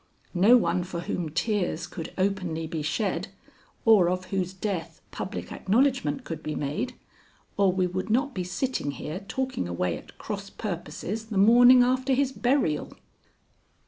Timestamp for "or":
3.85-4.09, 7.55-7.71